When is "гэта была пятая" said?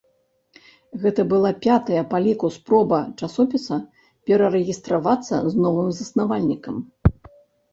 1.01-2.03